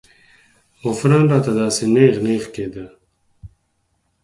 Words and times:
غوپران 0.81 1.23
راته 1.31 1.51
داسې 1.59 1.83
نېغ 1.93 2.15
نېغ 2.25 2.43
کېدو. 2.55 2.85